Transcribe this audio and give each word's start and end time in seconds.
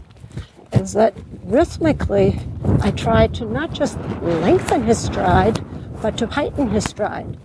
is 0.72 0.92
that 0.92 1.14
rhythmically 1.44 2.40
I 2.80 2.90
try 2.90 3.28
to 3.28 3.44
not 3.44 3.72
just 3.72 3.98
lengthen 4.22 4.82
his 4.84 4.98
stride, 4.98 5.64
but 6.02 6.16
to 6.18 6.26
heighten 6.26 6.68
his 6.68 6.84
stride. 6.84 7.36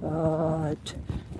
Good. 0.00 0.78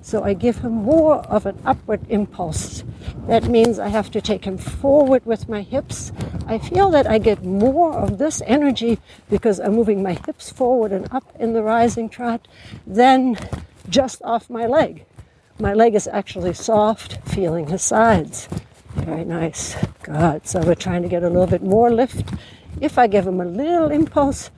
So 0.01 0.23
I 0.23 0.33
give 0.33 0.59
him 0.59 0.71
more 0.71 1.17
of 1.27 1.45
an 1.45 1.59
upward 1.65 2.01
impulse. 2.09 2.83
That 3.27 3.43
means 3.45 3.79
I 3.79 3.89
have 3.89 4.09
to 4.11 4.21
take 4.21 4.45
him 4.45 4.57
forward 4.57 5.25
with 5.25 5.47
my 5.47 5.61
hips. 5.61 6.11
I 6.47 6.57
feel 6.57 6.89
that 6.91 7.05
I 7.05 7.19
get 7.19 7.43
more 7.43 7.93
of 7.93 8.17
this 8.17 8.41
energy 8.45 8.99
because 9.29 9.59
I'm 9.59 9.75
moving 9.75 10.01
my 10.01 10.13
hips 10.25 10.51
forward 10.51 10.91
and 10.91 11.07
up 11.11 11.25
in 11.39 11.53
the 11.53 11.61
rising 11.61 12.09
trot 12.09 12.47
than 12.87 13.37
just 13.87 14.21
off 14.23 14.49
my 14.49 14.65
leg. 14.65 15.05
My 15.59 15.73
leg 15.73 15.93
is 15.93 16.07
actually 16.07 16.53
soft, 16.53 17.19
feeling 17.27 17.67
his 17.67 17.81
sides. 17.81 18.47
Very 18.95 19.25
nice. 19.25 19.75
Good. 20.03 20.47
So 20.47 20.61
we're 20.61 20.75
trying 20.75 21.03
to 21.03 21.09
get 21.09 21.23
a 21.23 21.29
little 21.29 21.47
bit 21.47 21.61
more 21.61 21.91
lift. 21.91 22.33
If 22.81 22.97
I 22.97 23.07
give 23.07 23.27
him 23.27 23.41
a 23.41 23.45
little 23.45 23.91
impulse 23.91 24.51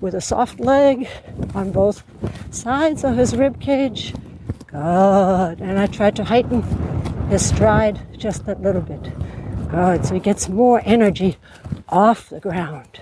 with 0.00 0.14
a 0.14 0.20
soft 0.20 0.60
leg 0.60 1.08
on 1.54 1.72
both 1.72 2.02
sides 2.50 3.04
of 3.04 3.16
his 3.16 3.36
rib 3.36 3.60
cage, 3.60 4.14
Good. 4.68 5.60
And 5.62 5.78
I 5.78 5.86
try 5.86 6.10
to 6.10 6.24
heighten 6.24 6.60
his 7.30 7.48
stride 7.48 7.98
just 8.18 8.46
a 8.46 8.54
little 8.56 8.82
bit. 8.82 9.02
Good. 9.70 10.04
So 10.04 10.12
he 10.12 10.20
gets 10.20 10.48
more 10.48 10.82
energy 10.84 11.38
off 11.88 12.28
the 12.28 12.38
ground. 12.38 13.00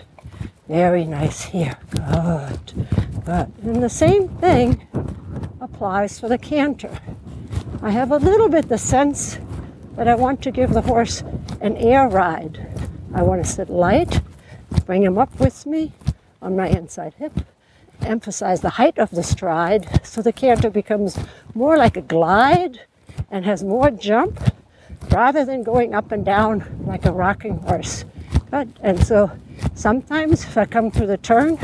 Very 0.68 1.04
nice 1.04 1.42
here. 1.42 1.76
Good. 1.90 2.86
Good. 3.24 3.52
And 3.64 3.82
the 3.82 3.88
same 3.90 4.28
thing 4.28 4.86
applies 5.60 6.20
for 6.20 6.28
the 6.28 6.38
canter. 6.38 6.96
I 7.82 7.90
have 7.90 8.12
a 8.12 8.18
little 8.18 8.48
bit 8.48 8.68
the 8.68 8.78
sense 8.78 9.40
that 9.96 10.06
I 10.06 10.14
want 10.14 10.42
to 10.42 10.52
give 10.52 10.70
the 10.70 10.82
horse 10.82 11.24
an 11.60 11.76
air 11.78 12.08
ride. 12.08 12.64
I 13.12 13.22
want 13.22 13.44
to 13.44 13.50
sit 13.50 13.68
light, 13.68 14.20
bring 14.84 15.02
him 15.02 15.18
up 15.18 15.40
with 15.40 15.66
me 15.66 15.92
on 16.42 16.56
my 16.56 16.68
inside 16.68 17.14
hip, 17.14 17.32
emphasize 18.02 18.60
the 18.60 18.70
height 18.70 18.98
of 18.98 19.10
the 19.10 19.22
stride 19.22 20.00
so 20.04 20.22
the 20.22 20.32
canter 20.32 20.70
becomes 20.70 21.18
more 21.54 21.76
like 21.76 21.96
a 21.96 22.02
glide 22.02 22.80
and 23.30 23.44
has 23.44 23.64
more 23.64 23.90
jump 23.90 24.40
rather 25.10 25.44
than 25.44 25.62
going 25.62 25.94
up 25.94 26.12
and 26.12 26.24
down 26.24 26.84
like 26.86 27.04
a 27.04 27.12
rocking 27.12 27.58
horse. 27.58 28.04
Good. 28.50 28.78
And 28.82 29.04
so 29.04 29.30
sometimes 29.74 30.44
if 30.44 30.56
I 30.56 30.66
come 30.66 30.90
through 30.90 31.08
the 31.08 31.16
turn, 31.16 31.58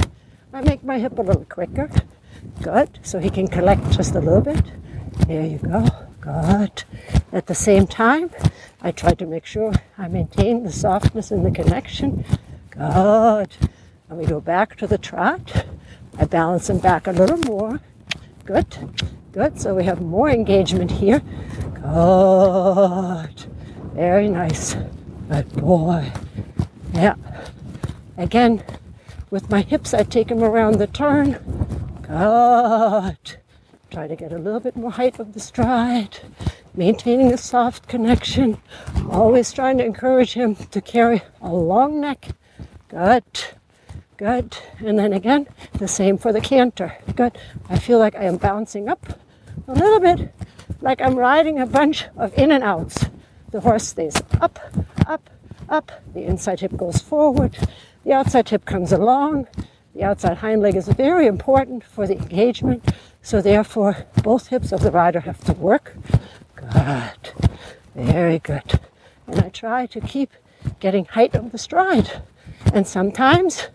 I 0.52 0.60
make 0.62 0.82
my 0.84 0.98
hip 0.98 1.18
a 1.18 1.22
little 1.22 1.44
quicker. 1.44 1.90
Good. 2.62 2.98
So 3.02 3.18
he 3.18 3.30
can 3.30 3.48
collect 3.48 3.90
just 3.90 4.14
a 4.14 4.20
little 4.20 4.40
bit. 4.40 4.64
There 5.26 5.46
you 5.46 5.58
go. 5.58 5.86
Good. 6.20 6.84
At 7.32 7.46
the 7.46 7.54
same 7.54 7.86
time, 7.86 8.30
I 8.80 8.92
try 8.92 9.14
to 9.14 9.26
make 9.26 9.46
sure 9.46 9.72
I 9.98 10.08
maintain 10.08 10.64
the 10.64 10.72
softness 10.72 11.30
and 11.30 11.44
the 11.44 11.50
connection. 11.50 12.24
Good. 12.70 13.48
And 14.12 14.20
we 14.20 14.26
go 14.26 14.42
back 14.42 14.76
to 14.76 14.86
the 14.86 14.98
trot. 14.98 15.64
I 16.18 16.26
balance 16.26 16.68
him 16.68 16.80
back 16.80 17.06
a 17.06 17.12
little 17.12 17.38
more. 17.50 17.80
Good, 18.44 18.66
good. 19.32 19.58
So 19.58 19.74
we 19.74 19.84
have 19.84 20.02
more 20.02 20.28
engagement 20.28 20.90
here. 20.90 21.20
Good. 21.80 23.46
Very 23.94 24.28
nice. 24.28 24.76
Good 25.30 25.50
boy. 25.54 26.12
Yeah. 26.92 27.14
Again, 28.18 28.62
with 29.30 29.48
my 29.48 29.62
hips, 29.62 29.94
I 29.94 30.02
take 30.02 30.30
him 30.30 30.44
around 30.44 30.74
the 30.74 30.88
turn. 30.88 31.38
Good. 32.02 33.38
Try 33.90 34.08
to 34.08 34.14
get 34.14 34.30
a 34.30 34.38
little 34.38 34.60
bit 34.60 34.76
more 34.76 34.90
height 34.90 35.18
of 35.20 35.32
the 35.32 35.40
stride, 35.40 36.18
maintaining 36.74 37.32
a 37.32 37.38
soft 37.38 37.88
connection. 37.88 38.58
Always 39.08 39.54
trying 39.54 39.78
to 39.78 39.86
encourage 39.86 40.34
him 40.34 40.54
to 40.54 40.82
carry 40.82 41.22
a 41.40 41.50
long 41.50 41.98
neck. 41.98 42.28
Good. 42.90 43.24
Good. 44.22 44.56
And 44.78 45.00
then 45.00 45.12
again, 45.12 45.48
the 45.72 45.88
same 45.88 46.16
for 46.16 46.32
the 46.32 46.40
canter. 46.40 46.96
Good. 47.16 47.36
I 47.68 47.76
feel 47.76 47.98
like 47.98 48.14
I 48.14 48.22
am 48.22 48.36
bouncing 48.36 48.88
up 48.88 49.18
a 49.66 49.72
little 49.72 49.98
bit, 49.98 50.32
like 50.80 51.00
I'm 51.00 51.16
riding 51.16 51.58
a 51.58 51.66
bunch 51.66 52.04
of 52.16 52.32
in 52.38 52.52
and 52.52 52.62
outs. 52.62 53.06
The 53.50 53.58
horse 53.58 53.88
stays 53.88 54.14
up, 54.40 54.60
up, 55.08 55.28
up. 55.68 55.90
The 56.14 56.22
inside 56.22 56.60
hip 56.60 56.76
goes 56.76 57.00
forward. 57.00 57.58
The 58.04 58.12
outside 58.12 58.48
hip 58.48 58.64
comes 58.64 58.92
along. 58.92 59.48
The 59.92 60.04
outside 60.04 60.36
hind 60.36 60.62
leg 60.62 60.76
is 60.76 60.86
very 60.86 61.26
important 61.26 61.82
for 61.82 62.06
the 62.06 62.16
engagement. 62.16 62.94
So 63.22 63.42
therefore, 63.42 64.06
both 64.22 64.46
hips 64.46 64.70
of 64.70 64.82
the 64.82 64.92
rider 64.92 65.18
have 65.18 65.42
to 65.46 65.52
work. 65.52 65.96
Good. 66.54 67.32
Very 67.96 68.38
good. 68.38 68.78
And 69.26 69.40
I 69.40 69.48
try 69.48 69.86
to 69.86 70.00
keep 70.00 70.30
getting 70.78 71.06
height 71.06 71.34
of 71.34 71.50
the 71.50 71.58
stride. 71.58 72.22
And 72.72 72.86
sometimes 72.86 73.68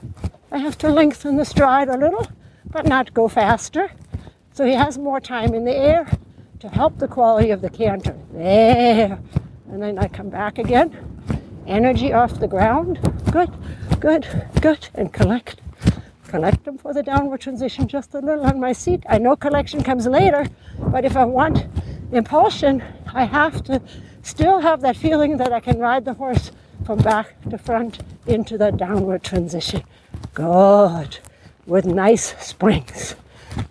I 0.52 0.60
have 0.60 0.78
to 0.80 0.90
lengthen 0.90 1.36
the 1.36 1.46
stride 1.46 1.90
a 1.90 1.98
little, 1.98 2.28
but 2.66 2.86
not 2.86 3.14
go 3.14 3.28
faster. 3.28 3.92
So 4.54 4.66
he 4.66 4.74
has 4.74 4.98
more 4.98 5.20
time 5.20 5.54
in 5.54 5.66
the 5.66 5.76
air 5.76 6.10
to 6.60 6.70
help 6.70 6.98
the 6.98 7.08
quality 7.08 7.52
of 7.52 7.62
the 7.62 7.70
canter. 7.70 8.16
There. 8.32 9.20
And 9.70 9.82
then 9.82 10.00
I 10.00 10.08
come 10.08 10.30
back 10.30 10.58
again. 10.58 10.96
Energy 11.68 12.14
off 12.14 12.40
the 12.40 12.48
ground. 12.48 13.00
Good, 13.32 13.52
good, 14.00 14.26
good. 14.62 14.88
And 14.96 15.12
collect. 15.12 15.62
Collect 16.28 16.64
them 16.64 16.78
for 16.78 16.94
the 16.94 17.04
downward 17.04 17.42
transition 17.42 17.88
just 17.88 18.14
a 18.14 18.20
little 18.20 18.46
on 18.46 18.60
my 18.60 18.72
seat. 18.72 19.04
I 19.10 19.18
know 19.18 19.36
collection 19.36 19.84
comes 19.84 20.08
later, 20.08 20.48
but 20.80 21.04
if 21.04 21.18
I 21.18 21.26
want 21.26 21.66
impulsion, 22.12 22.82
I 23.14 23.26
have 23.26 23.64
to 23.66 23.82
still 24.22 24.60
have 24.60 24.82
that 24.82 24.96
feeling 24.96 25.38
that 25.38 25.52
I 25.52 25.60
can 25.60 25.78
ride 25.78 26.06
the 26.06 26.14
horse 26.14 26.52
from 26.86 27.00
back 27.00 27.40
to 27.50 27.58
front 27.58 28.00
into 28.26 28.58
that 28.58 28.78
downward 28.78 29.24
transition. 29.24 29.84
Good. 30.38 31.18
With 31.66 31.88
nice 31.88 32.36
springs. 32.46 33.16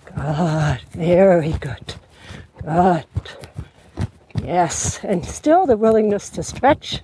Good. 0.05 0.81
Very 0.91 1.53
good. 1.53 1.95
Good. 2.61 3.07
Yes, 4.43 4.99
and 5.05 5.25
still 5.25 5.67
the 5.67 5.77
willingness 5.77 6.29
to 6.31 6.43
stretch. 6.43 7.03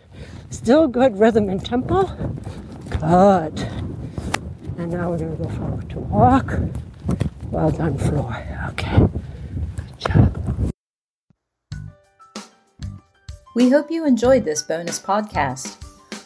Still 0.50 0.88
good 0.88 1.16
rhythm 1.16 1.48
and 1.48 1.64
tempo. 1.64 2.06
Good. 2.90 3.60
And 4.78 4.90
now 4.90 5.10
we're 5.10 5.18
going 5.18 5.36
to 5.36 5.44
go 5.44 5.48
forward 5.50 5.88
to 5.90 6.00
walk. 6.00 6.58
Well 7.52 7.70
done, 7.70 7.98
floor. 7.98 8.36
Okay. 8.70 8.98
Good 9.76 9.98
job. 10.00 10.72
We 13.54 13.70
hope 13.70 13.92
you 13.92 14.04
enjoyed 14.06 14.44
this 14.44 14.64
bonus 14.64 14.98
podcast. 14.98 15.76